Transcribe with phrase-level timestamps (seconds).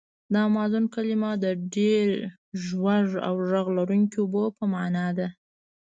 [0.31, 1.45] د امازون کلمه د
[1.75, 2.07] ډېر
[2.65, 5.27] زوږ او غږ لرونکي اوبو په معنا ده.